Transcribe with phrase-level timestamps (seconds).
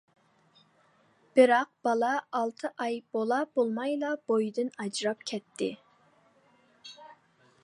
[1.39, 2.09] بىراق، بالا
[2.39, 5.73] ئالتە ئاي بولا-بولمايلا بويىدىن ئاجراپ كەتتى.